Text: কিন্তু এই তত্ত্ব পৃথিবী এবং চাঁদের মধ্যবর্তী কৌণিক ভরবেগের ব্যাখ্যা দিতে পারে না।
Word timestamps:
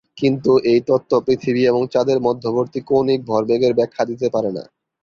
কিন্তু 0.17 0.51
এই 0.71 0.79
তত্ত্ব 0.87 1.13
পৃথিবী 1.27 1.61
এবং 1.65 1.81
চাঁদের 1.93 2.19
মধ্যবর্তী 2.27 2.79
কৌণিক 2.89 3.19
ভরবেগের 3.29 3.73
ব্যাখ্যা 3.79 4.03
দিতে 4.09 4.27
পারে 4.35 4.51
না। 4.57 4.63